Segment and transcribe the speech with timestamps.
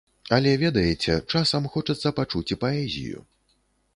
[0.35, 3.23] Але, ведаеце, часам хочацца пачуць і паэзію.